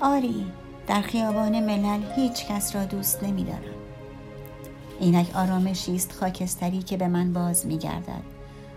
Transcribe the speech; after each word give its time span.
آری 0.00 0.46
در 0.86 1.00
خیابان 1.02 1.60
ملل 1.60 2.02
هیچ 2.16 2.46
کس 2.46 2.76
را 2.76 2.84
دوست 2.84 3.22
نمی 3.22 3.44
دارم. 3.44 3.60
اینک 5.00 5.36
آرامشی 5.36 5.94
است 5.94 6.12
خاکستری 6.12 6.82
که 6.82 6.96
به 6.96 7.08
من 7.08 7.32
باز 7.32 7.66
می 7.66 7.78
گردد. 7.78 8.22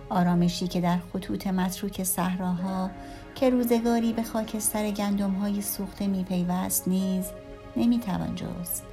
آرامشی 0.10 0.68
که 0.68 0.82
در 0.82 0.98
خطوط 1.14 1.48
متروک 1.48 2.04
صحراها 2.04 2.90
که 3.36 3.50
روزگاری 3.50 4.14
به 4.14 4.24
خاکستر 4.24 4.92
گندم 4.92 5.32
های 5.32 5.62
سوخته 5.62 6.08
می 6.08 6.24
پیوست 6.24 6.88
نیز 6.88 7.26
نمی 7.78 8.00
توان 8.00 8.36
جست. 8.36 8.84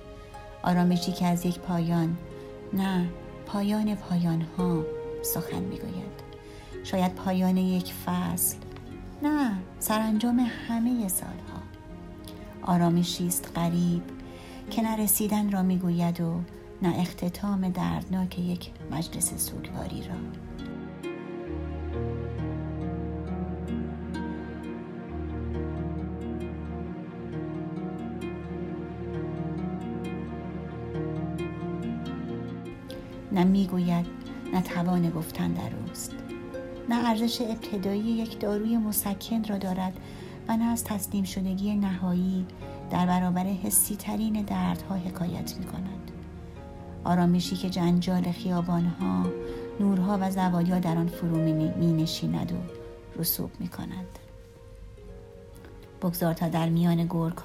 آرامشی 0.63 1.13
که 1.13 1.27
از 1.27 1.47
یک 1.47 1.59
پایان 1.59 2.17
نه 2.73 3.09
پایان 3.47 3.95
پایان 3.95 4.47
ها 4.59 4.83
سخن 5.23 5.63
می 5.63 5.79
گوید. 5.79 6.10
شاید 6.85 7.15
پایان 7.15 7.57
یک 7.57 7.93
فصل. 7.93 8.57
نه 9.23 9.53
سرانجام 9.79 10.51
همه 10.69 11.09
سالها. 11.09 11.63
آرامشی 12.63 13.27
است 13.27 13.53
غریب 13.57 14.03
که 14.71 14.83
نه 14.83 14.97
رسیدن 14.97 15.51
را 15.51 15.63
می‌گوید 15.63 16.21
و 16.21 16.41
نه 16.83 16.95
اختتام 16.99 17.69
دردناک 17.69 18.39
یک 18.39 18.71
مجلس 18.91 19.35
سوگواری 19.35 20.03
را. 20.03 20.15
نه 33.33 33.45
می‌گوید 33.45 34.07
نه 34.53 34.63
توان 34.63 35.11
گفتن 35.11 35.53
در 35.53 35.71
اوست. 35.89 36.20
نه 36.91 37.09
ارزش 37.09 37.41
ابتدایی 37.41 38.03
یک 38.03 38.41
داروی 38.41 38.77
مسکن 38.77 39.45
را 39.45 39.59
دارد 39.59 39.93
و 40.49 40.57
نه 40.57 40.65
از 40.65 40.85
تسلیم 40.85 41.25
شدگی 41.25 41.75
نهایی 41.75 42.47
در 42.91 43.07
برابر 43.07 43.45
حسی 43.45 43.97
ترین 43.97 44.43
دردها 44.43 44.95
حکایت 44.95 45.57
می 45.59 45.65
کند. 45.65 46.11
آرامشی 47.05 47.57
که 47.57 47.71
جنجال 47.71 48.33
خیابانها، 48.33 49.27
نورها 49.81 50.19
و 50.21 50.31
زوایا 50.31 50.79
در 50.79 50.97
آن 50.97 51.07
فرو 51.07 51.37
می 51.77 51.93
نشیند 51.93 52.53
و 52.53 52.57
رسوب 53.21 53.51
می 53.59 53.69
کند. 53.69 54.19
بگذار 56.03 56.35
تا 56.35 56.49
در 56.49 56.69
میان 56.69 57.07
گرگ 57.07 57.39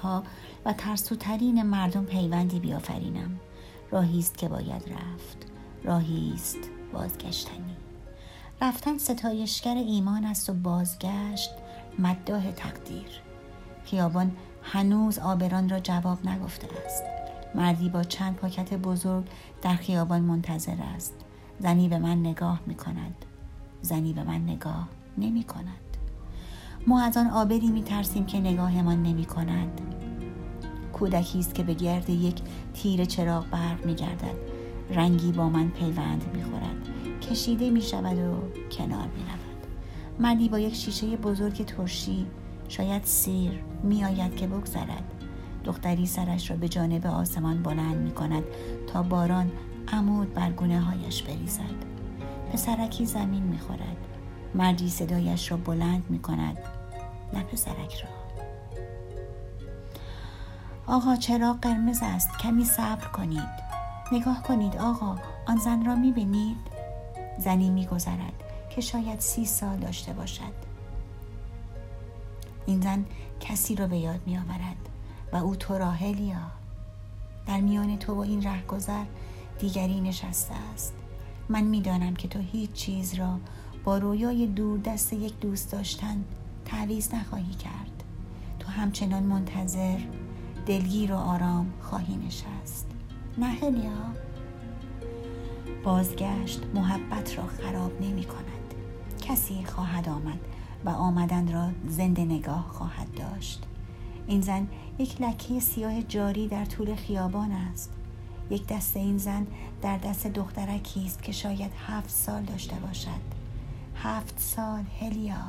و 0.64 0.72
ترسوترین 0.72 1.62
مردم 1.62 2.04
پیوندی 2.04 2.60
بیافرینم 2.60 3.40
راهی 3.90 4.18
است 4.18 4.38
که 4.38 4.48
باید 4.48 4.82
رفت 4.92 5.46
راهی 5.84 6.32
است 6.34 6.58
بازگشتنی 6.92 7.85
رفتن 8.60 8.98
ستایشگر 8.98 9.74
ایمان 9.74 10.24
است 10.24 10.50
و 10.50 10.54
بازگشت 10.54 11.50
مداه 11.98 12.52
تقدیر. 12.52 13.20
خیابان 13.84 14.32
هنوز 14.62 15.18
آبران 15.18 15.68
را 15.68 15.80
جواب 15.80 16.26
نگفته 16.26 16.68
است. 16.86 17.02
مردی 17.54 17.88
با 17.88 18.02
چند 18.02 18.36
پاکت 18.36 18.74
بزرگ 18.74 19.24
در 19.62 19.74
خیابان 19.74 20.20
منتظر 20.20 20.76
است. 20.94 21.14
زنی 21.58 21.88
به 21.88 21.98
من 21.98 22.20
نگاه 22.20 22.60
می 22.66 22.74
کند 22.74 23.24
زنی 23.82 24.12
به 24.12 24.24
من 24.24 24.44
نگاه 24.44 24.88
نمی 25.18 25.44
کند 25.44 25.96
ما 26.86 27.00
از 27.00 27.16
آن 27.16 27.26
آبری 27.26 27.70
می 27.70 27.82
ترسیم 27.82 28.26
که 28.26 28.40
نگاهمان 28.40 29.02
نمی 29.02 29.24
کند 29.24 29.80
کودکی 30.92 31.38
است 31.38 31.54
که 31.54 31.62
به 31.62 31.74
گرد 31.74 32.10
یک 32.10 32.42
تیر 32.74 33.04
چراغ 33.04 33.46
برق 33.50 33.86
می 33.86 33.94
گردد 33.94 34.36
رنگی 34.90 35.32
با 35.32 35.48
من 35.48 35.68
پیوند 35.68 36.24
می 36.34 36.42
خورد 36.42 36.85
کشیده 37.30 37.70
می 37.70 37.82
شود 37.82 38.18
و 38.18 38.68
کنار 38.70 39.06
می 39.06 39.22
رود. 39.22 39.66
مردی 40.18 40.48
با 40.48 40.58
یک 40.58 40.74
شیشه 40.74 41.16
بزرگ 41.16 41.64
ترشی 41.64 42.26
شاید 42.68 43.04
سیر 43.04 43.62
می 43.82 44.04
آید 44.04 44.36
که 44.36 44.46
بگذرد. 44.46 45.12
دختری 45.64 46.06
سرش 46.06 46.50
را 46.50 46.56
به 46.56 46.68
جانب 46.68 47.06
آسمان 47.06 47.62
بلند 47.62 47.96
می 47.96 48.10
کند 48.10 48.44
تا 48.92 49.02
باران 49.02 49.52
عمود 49.92 50.34
بر 50.34 50.50
گونه 50.50 50.80
هایش 50.80 51.22
بریزد. 51.22 51.86
پسرکی 52.52 53.06
زمین 53.06 53.42
می 53.42 53.58
خورد. 53.58 53.96
مردی 54.54 54.90
صدایش 54.90 55.50
را 55.50 55.56
بلند 55.56 56.04
می 56.08 56.18
کند. 56.18 56.58
نه 57.32 57.42
پسرک 57.42 57.94
را. 58.02 58.08
آقا 60.86 61.16
چرا 61.16 61.52
قرمز 61.52 61.98
است؟ 62.02 62.38
کمی 62.38 62.64
صبر 62.64 63.06
کنید. 63.06 63.66
نگاه 64.12 64.42
کنید 64.42 64.76
آقا 64.76 65.16
آن 65.46 65.56
زن 65.56 65.84
را 65.84 65.94
می 65.94 66.12
بینید؟ 66.12 66.75
زنی 67.38 67.70
میگذرد 67.70 68.42
که 68.70 68.80
شاید 68.80 69.20
سی 69.20 69.44
سال 69.44 69.76
داشته 69.76 70.12
باشد. 70.12 70.66
این 72.66 72.80
زن 72.80 73.04
کسی 73.40 73.74
را 73.74 73.86
به 73.86 73.98
یاد 73.98 74.20
می 74.26 74.38
آورد 74.38 74.88
و 75.32 75.36
او 75.36 75.56
تو 75.56 75.78
را 75.78 75.90
هلیا. 75.90 76.50
در 77.46 77.60
میان 77.60 77.98
تو 77.98 78.14
و 78.14 78.18
این 78.18 78.42
رهگذر 78.42 79.04
دیگری 79.58 80.00
نشسته 80.00 80.54
است. 80.74 80.94
من 81.48 81.64
می‌دانم 81.64 82.16
که 82.16 82.28
تو 82.28 82.38
هیچ 82.38 82.72
چیز 82.72 83.14
را 83.14 83.38
با 83.84 83.98
رویای 83.98 84.46
دور 84.46 84.78
دست 84.78 85.12
یک 85.12 85.40
دوست 85.40 85.72
داشتن 85.72 86.24
تعویز 86.64 87.14
نخواهی 87.14 87.54
کرد. 87.54 88.02
تو 88.58 88.68
همچنان 88.68 89.22
منتظر 89.22 89.98
دلگیر 90.66 91.12
و 91.12 91.16
آرام 91.16 91.72
خواهی 91.82 92.16
نشست. 92.16 92.86
نه 93.38 93.46
هلیا. 93.46 94.25
بازگشت 95.86 96.62
محبت 96.74 97.38
را 97.38 97.46
خراب 97.46 98.02
نمی 98.02 98.24
کند. 98.24 98.74
کسی 99.20 99.64
خواهد 99.64 100.08
آمد 100.08 100.38
و 100.84 100.88
آمدن 100.88 101.52
را 101.52 101.70
زنده 101.88 102.24
نگاه 102.24 102.66
خواهد 102.68 103.14
داشت. 103.14 103.66
این 104.26 104.40
زن 104.40 104.68
یک 104.98 105.22
لکه 105.22 105.60
سیاه 105.60 106.02
جاری 106.02 106.48
در 106.48 106.64
طول 106.64 106.94
خیابان 106.94 107.52
است. 107.52 107.92
یک 108.50 108.66
دست 108.66 108.96
این 108.96 109.18
زن 109.18 109.46
در 109.82 109.98
دست 109.98 110.26
دخترکی 110.26 111.06
است 111.06 111.22
که 111.22 111.32
شاید 111.32 111.72
هفت 111.86 112.10
سال 112.10 112.42
داشته 112.42 112.76
باشد. 112.76 113.36
هفت 113.96 114.38
سال 114.38 114.84
هلیا. 115.00 115.44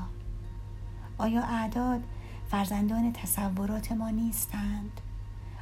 آیا 1.18 1.42
اعداد 1.42 2.04
فرزندان 2.52 3.14
تصورات 3.14 3.92
ما 3.92 4.10
نیستند؟ 4.10 5.02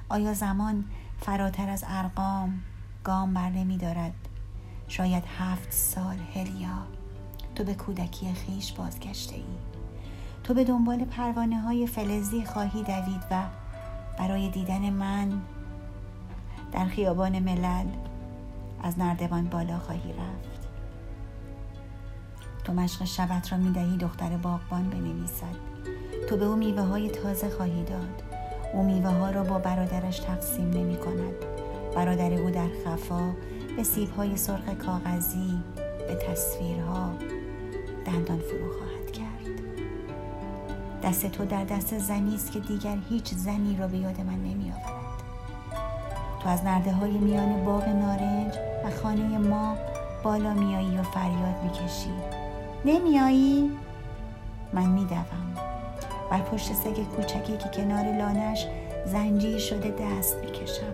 آیا 0.09 0.33
زمان 0.33 0.85
فراتر 1.19 1.69
از 1.69 1.83
ارقام 1.87 2.61
گام 3.03 3.33
بر 3.33 3.49
نمی 3.49 3.77
دارد؟ 3.77 4.13
شاید 4.87 5.23
هفت 5.39 5.71
سال 5.71 6.17
هلیا 6.33 6.77
تو 7.55 7.63
به 7.63 7.73
کودکی 7.73 8.33
خیش 8.33 8.73
بازگشته 8.73 9.35
ای. 9.35 9.43
تو 10.43 10.53
به 10.53 10.63
دنبال 10.63 11.05
پروانه 11.05 11.61
های 11.61 11.87
فلزی 11.87 12.45
خواهی 12.45 12.83
دوید 12.83 13.21
و 13.31 13.43
برای 14.19 14.49
دیدن 14.49 14.89
من 14.89 15.41
در 16.71 16.85
خیابان 16.85 17.39
ملل 17.39 17.87
از 18.83 18.99
نردبان 18.99 19.45
بالا 19.45 19.79
خواهی 19.79 20.13
رفت. 20.13 20.67
تو 22.63 22.73
مشق 22.73 23.05
شبت 23.05 23.51
را 23.51 23.57
می‌دهی 23.57 23.97
دختر 23.97 24.37
باغبان 24.37 24.89
بنویسد. 24.89 25.55
تو 26.29 26.37
به 26.37 26.45
او 26.45 26.55
میوه 26.55 26.81
های 26.81 27.09
تازه 27.09 27.49
خواهی 27.49 27.83
داد. 27.83 28.23
او 28.73 28.83
میوه 28.83 29.09
ها 29.09 29.29
را 29.29 29.43
با 29.43 29.59
برادرش 29.59 30.19
تقسیم 30.19 30.69
نمی 30.69 30.97
کند 30.97 31.35
برادر 31.95 32.33
او 32.33 32.49
در 32.49 32.67
خفا 32.85 33.33
به 33.77 33.83
سیبهای 33.83 34.37
سرخ 34.37 34.69
کاغذی 34.85 35.57
به 36.07 36.15
تصویرها 36.15 37.09
دندان 38.05 38.39
فرو 38.39 38.73
خواهد 38.73 39.11
کرد. 39.11 39.55
دست 41.03 41.31
تو 41.31 41.45
در 41.45 41.63
دست 41.63 41.97
زنی 41.97 42.35
است 42.35 42.51
که 42.51 42.59
دیگر 42.59 42.97
هیچ 43.09 43.33
زنی 43.33 43.77
را 43.79 43.87
به 43.87 43.97
یاد 43.97 44.21
من 44.21 44.33
نمی 44.33 44.71
آورد 44.71 45.05
تو 46.43 46.49
از 46.49 46.63
نرده 46.63 46.91
های 46.91 47.11
میان 47.11 47.65
باغ 47.65 47.87
نارنج 47.87 48.53
و 48.85 48.91
خانه 49.03 49.37
ما 49.37 49.77
بالا 50.23 50.53
میایی 50.53 50.97
و 50.97 51.03
فریاد 51.03 51.63
می‌کشی. 51.63 52.13
نمیایی 52.85 53.71
من 54.73 54.85
میدوم. 54.85 55.25
بر 56.31 56.41
پشت 56.41 56.73
سگ 56.73 57.03
کوچکی 57.03 57.57
که 57.57 57.69
کنار 57.73 58.17
لانش 58.17 58.65
زنجیر 59.05 59.57
شده 59.57 59.89
دست 59.89 60.35
می‌کشم. 60.37 60.93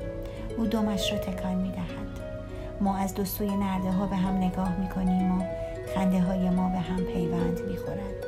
او 0.57 0.65
دمش 0.65 1.11
را 1.11 1.17
تکان 1.17 1.55
می‌دهد. 1.55 1.90
ما 2.81 2.97
از 2.97 3.13
دو 3.13 3.25
سوی 3.25 3.57
نرده 3.57 3.91
ها 3.91 4.05
به 4.05 4.15
هم 4.15 4.37
نگاه 4.37 4.77
می 4.79 4.89
کنیم 4.89 5.39
و 5.39 5.43
خنده 5.95 6.21
های 6.21 6.49
ما 6.49 6.69
به 6.69 6.77
هم 6.77 7.03
پیوند 7.03 7.59
می 7.69 7.77
خورد. 7.77 8.25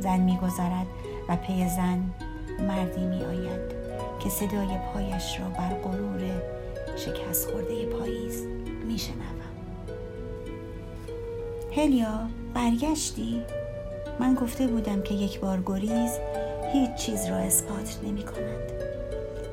زن 0.00 0.20
می 0.20 0.36
گذرد 0.36 0.86
و 1.28 1.36
پی 1.36 1.68
زن 1.68 2.02
مردی 2.68 3.06
می 3.06 3.24
آید 3.24 3.60
که 4.20 4.28
صدای 4.28 4.78
پایش 4.94 5.40
را 5.40 5.48
بر 5.48 5.74
غرور 5.74 6.42
شکست 6.96 7.50
خورده 7.50 7.86
پاییز 7.86 8.46
می 8.86 8.98
شنوم. 8.98 9.36
هلیا 11.76 12.28
برگشتی؟ 12.54 13.42
من 14.20 14.34
گفته 14.34 14.66
بودم 14.66 15.02
که 15.02 15.14
یک 15.14 15.40
بار 15.40 15.62
گریز 15.66 16.10
هیچ 16.72 16.94
چیز 16.94 17.26
را 17.26 17.36
اثبات 17.36 17.98
نمی 18.02 18.22
کند. 18.22 18.72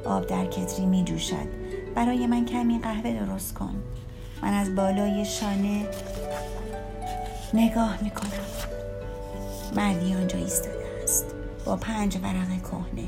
آب 0.06 0.28
در 0.28 0.46
کتری 0.46 0.86
می 0.86 1.04
جوشد 1.04 1.48
برای 1.96 2.28
من 2.28 2.46
کمی 2.46 2.80
قهوه 2.80 3.26
درست 3.26 3.54
کن 3.54 3.76
من 4.44 4.54
از 4.54 4.75
بالای 4.75 5.25
شانه 5.25 5.86
نگاه 7.54 8.04
می‌کنم. 8.04 8.30
مردی 9.75 10.13
آنجا 10.16 10.38
ایستاده 10.38 10.86
است. 11.04 11.25
با 11.66 11.75
پنج 11.75 12.18
ورق 12.18 12.62
کهنه 12.62 13.07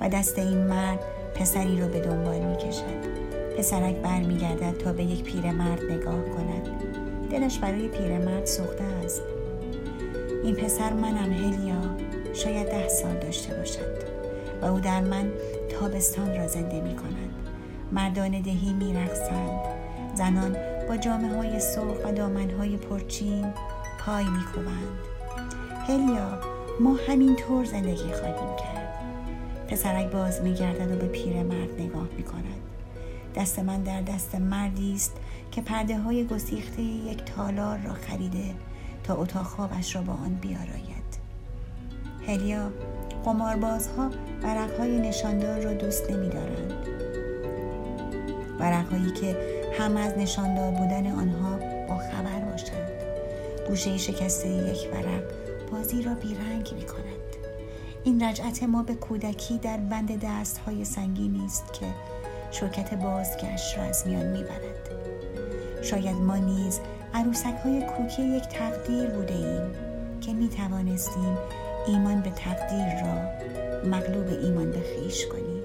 و 0.00 0.08
دست 0.08 0.38
این 0.38 0.58
مرد 0.58 0.98
پسری 1.34 1.80
را 1.80 1.88
به 1.88 2.00
دنبال 2.00 2.38
می 2.38 2.56
کشد 2.56 3.24
پسرک 3.58 3.96
برمیگردد 3.96 4.78
تا 4.78 4.92
به 4.92 5.04
یک 5.04 5.22
پیرمرد 5.22 5.82
نگاه 5.82 6.22
کند. 6.24 6.68
دلش 7.30 7.58
برای 7.58 7.88
پیرمرد 7.88 8.46
سوخته 8.46 8.84
است. 9.04 9.22
این 10.44 10.54
پسر 10.54 10.92
منم 10.92 11.32
هلیا. 11.32 11.80
شاید 12.34 12.66
ده 12.66 12.88
سال 12.88 13.14
داشته 13.14 13.54
باشد. 13.54 14.04
و 14.62 14.64
او 14.64 14.80
در 14.80 15.00
من 15.00 15.30
تابستان 15.80 16.36
را 16.36 16.46
زنده 16.46 16.80
می 16.80 16.96
کند 16.96 17.34
مردان 17.92 18.30
دهی 18.30 18.72
می 18.72 18.94
رخصند. 18.94 19.60
زنان 20.14 20.73
با 20.88 20.96
جامعه 20.96 21.36
های 21.36 21.60
سرخ 21.60 21.96
و 22.04 22.12
دامن 22.12 22.50
های 22.50 22.76
پرچین 22.76 23.52
پای 23.98 24.24
می 24.24 24.44
کوبند. 24.54 24.98
هلیا 25.86 26.40
ما 26.80 26.96
همین 27.08 27.36
طور 27.36 27.64
زندگی 27.64 28.12
خواهیم 28.12 28.56
کرد. 28.56 29.04
پسرک 29.68 30.10
باز 30.10 30.42
می 30.42 30.54
گردد 30.54 30.92
و 30.92 30.96
به 30.96 31.06
پیرمرد 31.06 31.80
نگاه 31.80 32.08
می 32.16 32.22
کند 32.22 32.60
دست 33.36 33.58
من 33.58 33.82
در 33.82 34.02
دست 34.02 34.34
مردی 34.34 34.94
است 34.94 35.12
که 35.50 35.60
پرده 35.60 35.98
های 35.98 36.26
گسیخته 36.26 36.82
یک 36.82 37.24
تالار 37.24 37.78
را 37.78 37.92
خریده 37.92 38.54
تا 39.04 39.16
اتاق 39.16 39.42
خوابش 39.42 39.96
را 39.96 40.02
با 40.02 40.12
آن 40.12 40.34
بیاراید. 40.34 40.94
هلیا 42.26 42.70
قماربازها 43.24 44.10
ورقهای 44.42 44.98
نشاندار 44.98 45.60
را 45.60 45.72
دوست 45.72 46.10
نمیدارند. 46.10 46.72
ورقهایی 48.58 49.10
که 49.10 49.36
هم 49.78 49.96
از 49.96 50.18
نشاندار 50.18 50.70
بودن 50.70 51.06
آنها 51.06 51.56
با 51.88 51.96
خبر 51.98 52.50
باشند. 52.50 52.90
گوشه 53.68 53.98
شکسته 53.98 54.48
یک 54.48 54.88
ورق 54.92 55.22
بازی 55.72 56.02
را 56.02 56.14
بیرنگ 56.14 56.74
می 56.74 56.86
کند 56.86 57.14
این 58.04 58.24
رجعت 58.24 58.62
ما 58.62 58.82
به 58.82 58.94
کودکی 58.94 59.58
در 59.58 59.76
بند 59.76 60.24
دست 60.24 60.58
های 60.58 60.84
سنگینی 60.84 61.44
است 61.44 61.72
که 61.72 61.86
شرکت 62.50 62.94
بازگشت 62.94 63.78
را 63.78 63.84
از 63.84 64.06
میان 64.06 64.26
می‌برد. 64.26 64.90
شاید 65.82 66.16
ما 66.16 66.36
نیز 66.36 66.80
عروسک 67.14 67.54
های 67.64 67.82
کوکی 67.82 68.22
یک 68.22 68.42
تقدیر 68.42 69.06
بوده 69.10 69.34
ایم 69.34 69.72
که 70.20 70.32
می 70.32 70.48
توانستیم 70.48 71.38
ایمان 71.86 72.20
به 72.20 72.30
تقدیر 72.30 73.02
را 73.04 73.14
مغلوب 73.90 74.26
ایمان 74.42 74.70
به 74.70 74.80
خیش 74.80 75.26
کنیم. 75.26 75.62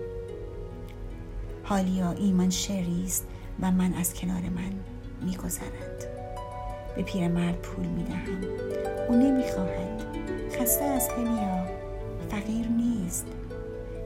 حالیا 1.63 2.11
ایمان 2.11 2.49
شعری 2.49 3.03
است 3.05 3.27
و 3.61 3.71
من 3.71 3.93
از 3.93 4.13
کنار 4.13 4.41
من 4.41 4.71
میگذرد. 5.21 6.03
به 6.95 7.03
پیرمرد 7.03 7.55
پول 7.55 7.85
می‌دهم. 7.85 8.41
او 9.09 9.15
نمی‌خواهد. 9.15 10.03
خسته 10.51 10.83
از 10.85 11.09
هلیا 11.09 11.65
فقیر 12.31 12.67
نیست. 12.67 13.25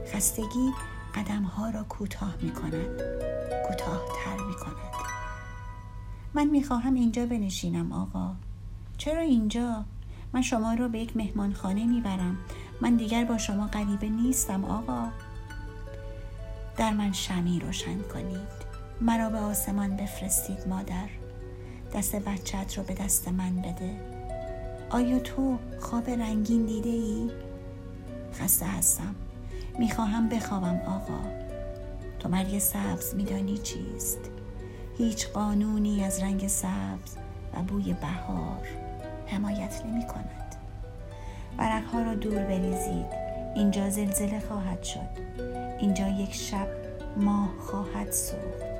خستگی 0.06 0.70
قدمها 1.14 1.70
را 1.70 1.82
کوتاه 1.82 2.34
می 2.42 2.50
کند 2.50 3.00
کوتاه 3.68 4.00
من 6.34 6.46
می 6.46 6.62
خواهم 6.62 6.94
اینجا 6.94 7.26
بنشینم 7.26 7.92
آقا. 7.92 8.34
چرا 8.98 9.20
اینجا؟ 9.20 9.84
من 10.32 10.42
شما 10.42 10.74
را 10.74 10.88
به 10.88 10.98
یک 10.98 11.16
مهمانخانه 11.16 11.86
می‌برم. 11.86 12.38
من 12.80 12.96
دیگر 12.96 13.24
با 13.24 13.38
شما 13.38 13.66
غریبه 13.66 14.08
نیستم 14.08 14.64
آقا. 14.64 15.08
در 16.76 16.92
من 16.92 17.12
شمی 17.12 17.60
روشن 17.60 18.02
کنید. 18.02 18.63
مرا 19.00 19.30
به 19.30 19.38
آسمان 19.38 19.96
بفرستید 19.96 20.68
مادر. 20.68 21.08
دست 21.94 22.16
بچت 22.16 22.78
را 22.78 22.84
به 22.84 22.94
دست 22.94 23.28
من 23.28 23.56
بده. 23.56 23.90
آیا 24.90 25.18
تو 25.18 25.58
خواب 25.80 26.10
رنگین 26.10 26.66
دیده 26.66 26.88
ای؟ 26.88 27.30
خسته 28.34 28.66
هستم. 28.66 29.14
می‌خواهم 29.78 30.28
بخوابم 30.28 30.80
آقا. 30.86 31.20
تو 32.18 32.28
مرگ 32.28 32.58
سبز 32.58 33.14
میدانی 33.14 33.58
چیست؟ 33.58 34.18
هیچ 34.98 35.28
قانونی 35.28 36.04
از 36.04 36.22
رنگ 36.22 36.48
سبز 36.48 37.16
و 37.54 37.62
بوی 37.62 37.92
بهار 37.92 38.66
حمایت 39.26 39.82
نمی 39.86 40.06
کند 40.06 40.54
ورقها 41.58 42.02
را 42.02 42.14
دور 42.14 42.42
بریزید. 42.42 43.06
اینجا 43.54 43.90
زلزله 43.90 44.40
خواهد 44.40 44.82
شد. 44.82 45.08
اینجا 45.78 46.08
یک 46.08 46.34
شب 46.34 46.68
ماه 47.16 47.50
خواهد 47.58 48.12
سوخت 48.12 48.73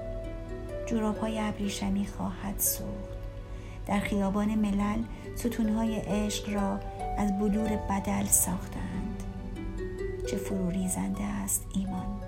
جوراب 0.87 1.19
های 1.19 1.39
ابریشمی 1.39 2.07
خواهد 2.07 2.59
سوخت. 2.59 3.15
در 3.87 4.01
خیابان 4.01 4.55
ملل 4.55 5.03
ستونهای 5.37 5.97
عشق 5.97 6.55
را 6.55 6.81
از 7.19 7.39
بلور 7.39 7.69
بدل 7.91 8.25
ساختند 8.25 9.23
چه 10.31 10.37
فروریزنده 10.37 11.25
است 11.25 11.67
ایمان 11.75 12.21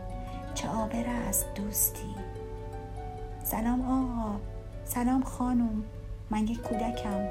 چه 0.55 0.69
آبر 0.69 1.05
است 1.29 1.47
دوستی. 1.55 2.15
سلام 3.45 3.81
آقا 3.81 4.41
سلام 4.85 5.23
خانم 5.23 5.85
من 6.31 6.49
یک 6.49 6.61
کودکم. 6.61 7.29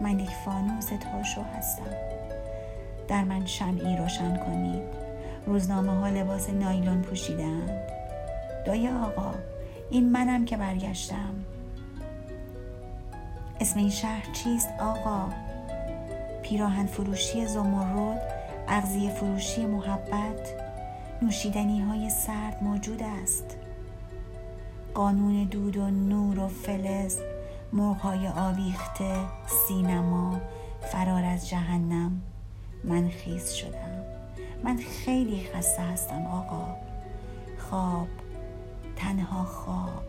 من 0.00 0.20
یک 0.20 0.30
فانوس 0.30 0.86
تاشو 0.86 1.42
هستم. 1.42 1.96
در 3.08 3.24
من 3.24 3.46
شمعی 3.46 3.96
روشن 3.96 4.36
کنید. 4.36 5.06
روزنامه 5.46 5.92
ها 5.92 6.08
لباس 6.08 6.50
نایلون 6.50 7.02
پوشیدند 7.02 7.70
دای 8.66 8.88
آقا 8.88 9.34
این 9.90 10.12
منم 10.12 10.44
که 10.44 10.56
برگشتم. 10.56 11.34
اسم 13.60 13.78
این 13.78 13.90
شهر 13.90 14.32
چیست 14.32 14.68
آقا؟ 14.80 15.28
پیراهن 16.42 16.86
فروشی 16.86 17.46
زمرد 17.46 18.22
اغذیه 18.68 19.10
فروشی 19.10 19.66
محبت 19.66 20.54
نوشیدنی 21.22 21.80
های 21.80 22.10
سرد 22.10 22.58
موجود 22.62 23.02
است. 23.22 23.56
قانون 24.94 25.44
دود 25.44 25.76
و 25.76 25.90
نور 25.90 26.38
و 26.38 26.48
فلز 26.48 27.18
مرغهای 27.72 28.28
آویخته 28.28 29.14
سینما 29.46 30.40
فرار 30.92 31.24
از 31.24 31.48
جهنم. 31.48 32.22
من 32.84 33.08
خیز 33.08 33.52
شدم. 33.52 34.02
من 34.64 34.76
خیلی 34.76 35.48
خسته 35.54 35.82
هستم 35.82 36.26
آقا. 36.26 36.76
خواب. 37.58 38.08
تنها 38.96 39.44
خواب 39.44 40.04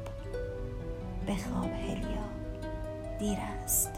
بخواب 1.27 1.71
هلیا 1.71 2.27
دیر 3.19 3.37
است. 3.63 3.91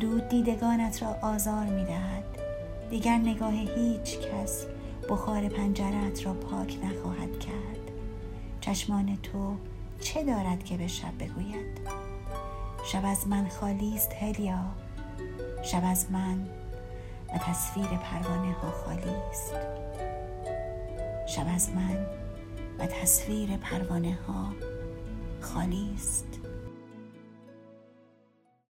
دود 0.00 0.28
دیدگانت 0.28 1.02
را 1.02 1.08
آزار 1.22 1.64
می 1.64 1.84
دهد 1.84 2.24
دیگر 2.90 3.18
نگاه 3.18 3.52
هیچ 3.52 4.18
کس 4.18 4.66
بخار 5.08 5.48
پنجرت 5.48 6.26
را 6.26 6.32
پاک 6.32 6.78
نخواهد 6.84 7.38
کرد. 7.38 7.90
چشمان 8.60 9.18
تو 9.22 9.56
چه 10.00 10.24
دارد 10.24 10.64
که 10.64 10.76
به 10.76 10.86
شب 10.86 11.18
بگوید؟ 11.20 11.80
شب 12.84 13.02
از 13.04 13.28
من 13.28 13.48
خالی 13.48 13.94
است 13.94 14.12
هلیا. 14.12 14.64
شب 15.62 15.82
از 15.84 16.06
من 16.10 16.48
و 17.34 17.38
تصویر 17.38 17.86
پروانه 17.86 18.52
ها 18.52 18.70
خالی 18.70 19.16
است. 19.30 19.54
شب 21.26 21.46
از 21.54 21.70
من 21.70 22.06
و 22.78 22.86
تصویر 22.86 23.56
پروانه 23.56 24.18
ها 24.26 24.52
خالی 25.40 25.90
است. 25.94 26.45